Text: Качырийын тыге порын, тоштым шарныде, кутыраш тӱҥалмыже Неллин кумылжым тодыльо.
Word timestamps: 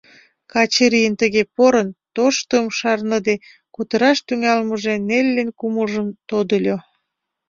Качырийын 0.51 1.13
тыге 1.21 1.43
порын, 1.55 1.89
тоштым 2.15 2.65
шарныде, 2.77 3.35
кутыраш 3.73 4.17
тӱҥалмыже 4.27 4.93
Неллин 5.07 5.49
кумылжым 5.59 6.07
тодыльо. 6.29 6.77